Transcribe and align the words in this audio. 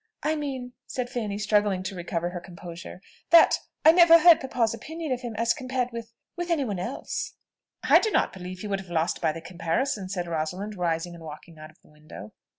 "I 0.23 0.35
mean," 0.35 0.73
said 0.87 1.11
Fanny, 1.11 1.37
struggling 1.37 1.83
to 1.83 1.93
recover 1.95 2.31
her 2.31 2.39
composure, 2.39 3.01
"that 3.29 3.59
I 3.85 3.91
never 3.91 4.17
heard 4.17 4.41
papa's 4.41 4.73
opinion 4.73 5.11
of 5.11 5.21
him 5.21 5.35
as 5.35 5.53
compared 5.53 5.91
with 5.91 6.11
with 6.35 6.49
any 6.49 6.65
one 6.65 6.79
else." 6.79 7.35
"I 7.83 7.99
do 7.99 8.09
not 8.09 8.33
believe 8.33 8.61
he 8.61 8.67
would 8.67 8.79
have 8.81 8.89
lost 8.89 9.21
by 9.21 9.31
the 9.31 9.41
comparison," 9.41 10.09
said 10.09 10.25
Rosalind, 10.27 10.73
rising, 10.75 11.13
and 11.13 11.23
walking 11.23 11.59
out 11.59 11.69
of 11.69 11.79
the 11.83 11.89
window. 11.91 12.33